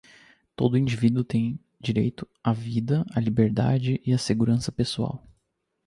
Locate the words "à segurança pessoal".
4.11-5.23